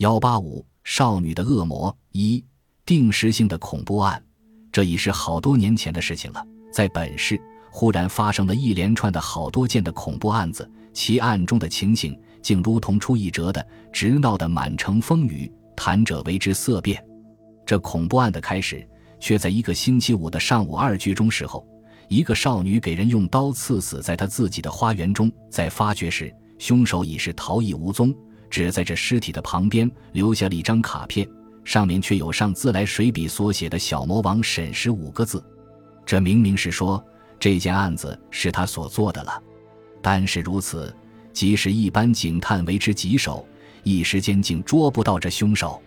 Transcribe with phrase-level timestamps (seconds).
[0.00, 2.42] 幺八五少女的恶魔一
[2.86, 4.22] 定时性的恐怖案，
[4.72, 6.42] 这已是好多年前的事情了。
[6.72, 7.38] 在本市，
[7.70, 17.04] 忽然发生了一连串的好多件的恐怖案子，其案中的情形竟如同出一辙的，直闹得满城风雨，谈者为之色变。
[17.66, 18.88] 这恐怖案的开始，
[19.20, 21.62] 却在一个星期五的上午二句钟时候，
[22.08, 28.14] 一个少女给人用刀刺死在她自己的花园中，在发觉时，凶手已是逃逸无踪。
[28.50, 31.26] 只在这尸体的旁边留下了一张卡片，
[31.64, 35.42] 上面却有上自来水笔所写的小魔王沈石五个字。
[36.04, 37.02] 这明明是说
[37.38, 39.40] 这件案子是他所做的了。
[40.02, 40.94] 但是如此，
[41.32, 43.46] 即使一般警探为之棘手，
[43.84, 45.80] 一时间竟捉不到这凶手。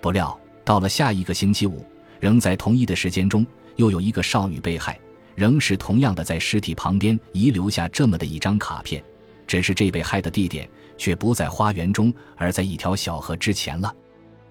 [0.00, 1.84] 不料到了下一个星期五，
[2.20, 4.98] 仍在同一的时间中，又有一个少女被害，
[5.34, 9.04] 仍是同样的在尸体旁边遗留下这么的一张卡片。
[9.48, 13.92] 只是这被害的地点却不在花园中，而在一条小河之前了。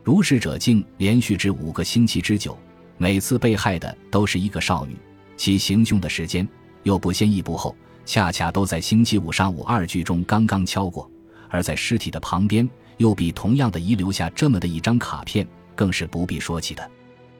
[0.03, 2.57] 如是者竟连续至五个星期之久，
[2.97, 4.97] 每次被害的都是一个少女，
[5.37, 6.47] 其行凶的时间
[6.83, 11.09] 又不先一不后，恰恰都在星期五上午二句中刚刚敲过。
[11.49, 16.91] 而在尸体的旁边又比同样的遗留下这么的一张卡片，更是不必说起的。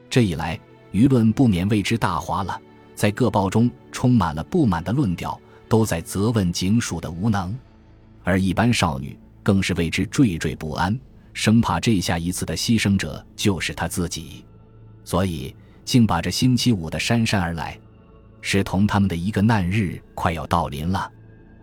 [0.08, 0.58] 这一来，
[0.92, 2.58] 舆论不免为之大哗了，
[2.94, 5.38] 在各报中充满了不满的论调。
[5.68, 7.56] 都在责问警署的无能，
[8.24, 10.98] 而一般少女更是为之惴惴不安，
[11.32, 14.44] 生怕这下一次的牺牲者就是她自己，
[15.04, 17.78] 所以竟把这星期五的姗姗而来，
[18.40, 21.10] 是同他们的一个难日快要到临了。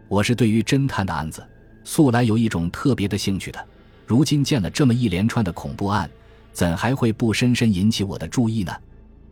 [0.08, 1.46] 我是对于侦探的案子，
[1.84, 3.68] 素来有一种特别的兴趣的，
[4.06, 6.10] 如今见了这么一连串的恐怖案，
[6.54, 8.72] 怎还会不深深引起我的注意呢？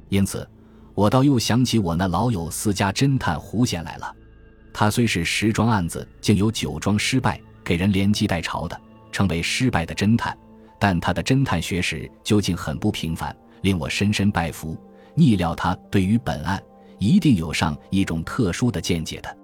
[0.09, 0.47] 因此，
[0.93, 4.15] 我倒又想起我那老友私家侦探胡贤来了。
[4.73, 8.79] 他虽是十桩案子竟有九桩失败，给人连击带嘲的，
[9.11, 10.35] 称为失败的侦探。
[10.79, 14.77] 但他的侦探学识究竟很不平凡，令我深深拜服。
[15.15, 16.61] 逆料他对于本案
[16.97, 19.37] 一定有上一种特殊的见解的。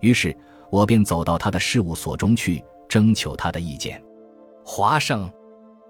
[0.00, 0.34] 于是
[0.70, 4.00] 我便走到他的事务所中去征求他的意见。
[4.64, 5.30] 华生，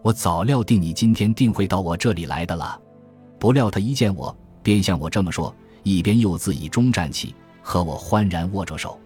[0.03, 2.81] 我早料定你今天定会到我这里来的了。
[3.39, 7.35] 不料他一见我，便向我这么说，一边又自以中站起。
[7.69, 8.99] 和我欢然握着手，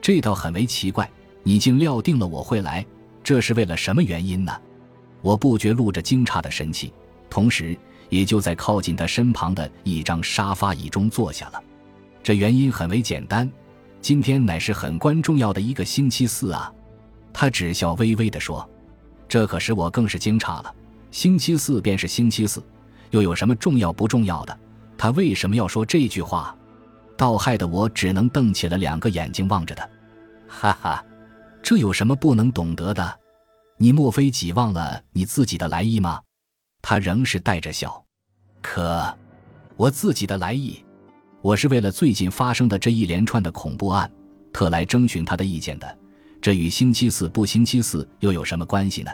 [0.00, 1.06] 这倒很为奇怪。
[1.42, 2.82] 你竟料定了我会来，
[3.22, 4.58] 这是为了什么原因呢？
[5.20, 6.90] 我不觉露着惊诧的神气，
[7.28, 7.76] 同时
[8.08, 11.62] 也就在靠近他身旁的一张沙发椅中坐下了。
[12.22, 13.46] 这原因很为简单，
[14.00, 16.72] 今天乃是很关重要的一个星期四啊！
[17.30, 18.66] 他只笑微微地说
[19.28, 20.74] ：“这可使我更是惊诧了。
[21.10, 22.62] 星期四便是星期四，
[23.10, 24.58] 又有什么重要不重要的？
[24.96, 26.54] 他为什么要说这句话？”
[27.18, 29.88] 倒害得我只能瞪起了两个眼睛望着他，
[30.48, 31.04] 哈哈，
[31.60, 33.18] 这有什么不能懂得的？
[33.76, 36.20] 你莫非己忘了你自己的来意吗？
[36.80, 38.04] 他仍是带着笑。
[38.62, 39.12] 可，
[39.76, 40.84] 我自己的来意，
[41.42, 44.08] 我是为了最近发生的这一连串的恐怖案，
[44.52, 45.98] 特来征询他的意见的。
[46.40, 49.10] 这与星期四不星期四又有什么关系呢？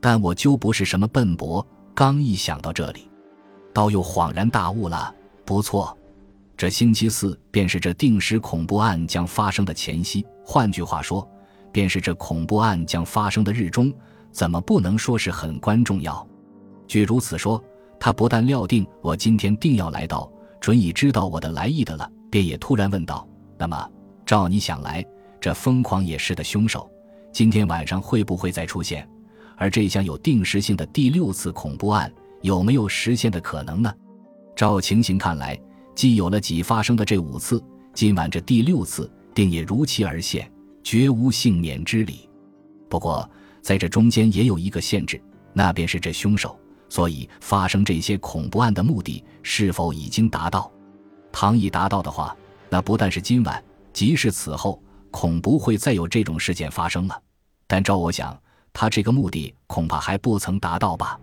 [0.00, 3.10] 但我究不是什么笨拙，刚一想到这里，
[3.72, 5.12] 倒又恍然大悟了。
[5.44, 5.98] 不错。
[6.62, 11.28] 这星期四便是这定时恐怖案将发生的前夕，换句话说，
[11.72, 13.92] 便是这恐怖案将发生的日中。
[14.30, 16.24] 怎么不能说是很关重要？
[16.86, 17.60] 据如此说，
[17.98, 20.30] 他不但料定我今天定要来到，
[20.60, 23.26] 准已知道我的来意的了，便也突然问道
[23.58, 23.90] ：“那么，
[24.24, 25.04] 照你想来，
[25.40, 26.88] 这疯狂野事的凶手，
[27.32, 29.04] 今天晚上会不会再出现？
[29.56, 32.08] 而这项有定时性的第六次恐怖案，
[32.42, 33.92] 有没有实现的可能呢？
[34.54, 35.60] 照情形看来。”
[35.94, 37.62] 既有了己发生的这五次，
[37.94, 40.50] 今晚这第六次定也如期而现，
[40.82, 42.28] 绝无幸免之理。
[42.88, 43.28] 不过
[43.60, 46.58] 在这中间也有一个限制，那便是这凶手。
[46.88, 50.70] 所以发生这些恐怖案的目的是否已经达到？
[51.32, 52.36] 倘已达到的话，
[52.68, 53.64] 那不但是今晚，
[53.94, 57.18] 即是此后，恐不会再有这种事件发生了。
[57.66, 58.38] 但照我想，
[58.74, 61.18] 他这个目的恐怕还不曾达到吧？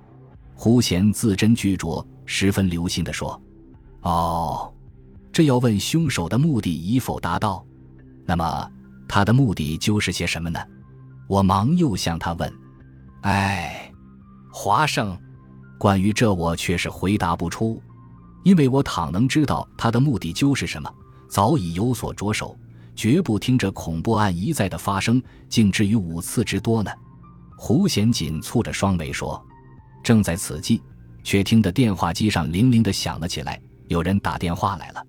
[0.56, 3.40] 胡贤字斟句酌，十分留心地说。
[4.02, 4.74] 哦，
[5.32, 7.66] 这要问凶手的目的已否达到？
[8.26, 8.72] 那么
[9.08, 10.60] 他的目的就是些什么呢？
[11.28, 12.54] 我忙又向他问。
[13.22, 13.92] 哎，
[14.52, 15.18] 华生，
[15.78, 17.82] 关于这我却是回答不出，
[18.44, 20.92] 因为我倘能知道他的目的就是什么，
[21.28, 22.58] 早已有所着手，
[22.96, 26.92] 绝不听这恐怖案一再的发生，竟至于五次之多呢。
[27.58, 29.44] 胡贤紧蹙着双眉说。
[30.02, 30.82] 正在此际，
[31.24, 33.62] 却听得电话机上铃铃的响了起来。
[33.90, 35.04] 有人打电话来了。